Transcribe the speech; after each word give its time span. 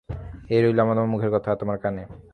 এ 0.49 0.57
রইল 0.63 0.79
আমার 0.83 0.97
মুখে 1.13 1.27
আর 1.51 1.57
তোমার 1.61 1.77
কানে। 1.83 2.03